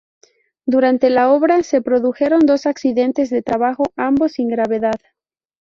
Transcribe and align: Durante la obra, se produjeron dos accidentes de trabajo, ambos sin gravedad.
Durante 0.65 1.11
la 1.11 1.31
obra, 1.31 1.61
se 1.61 1.83
produjeron 1.83 2.39
dos 2.47 2.65
accidentes 2.65 3.29
de 3.29 3.43
trabajo, 3.43 3.83
ambos 3.95 4.31
sin 4.31 4.47
gravedad. 4.47 4.99